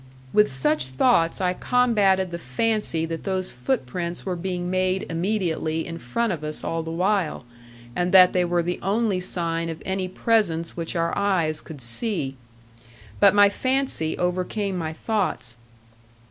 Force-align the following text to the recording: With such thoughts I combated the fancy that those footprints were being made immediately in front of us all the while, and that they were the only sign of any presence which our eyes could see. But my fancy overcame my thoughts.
With 0.33 0.49
such 0.49 0.87
thoughts 0.87 1.39
I 1.41 1.53
combated 1.53 2.31
the 2.31 2.39
fancy 2.39 3.05
that 3.05 3.23
those 3.23 3.51
footprints 3.51 4.25
were 4.25 4.35
being 4.35 4.67
made 4.67 5.05
immediately 5.11 5.85
in 5.85 5.99
front 5.99 6.33
of 6.33 6.43
us 6.43 6.63
all 6.63 6.81
the 6.81 6.89
while, 6.89 7.45
and 7.95 8.11
that 8.11 8.33
they 8.33 8.43
were 8.43 8.63
the 8.63 8.79
only 8.81 9.19
sign 9.19 9.69
of 9.69 9.79
any 9.85 10.07
presence 10.07 10.75
which 10.75 10.95
our 10.95 11.15
eyes 11.15 11.61
could 11.61 11.81
see. 11.81 12.35
But 13.19 13.35
my 13.35 13.47
fancy 13.47 14.17
overcame 14.17 14.75
my 14.75 14.91
thoughts. 14.91 15.57